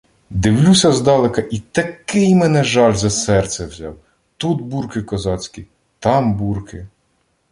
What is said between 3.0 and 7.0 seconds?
серце взяв! Тут бурки козацькі— там бурки.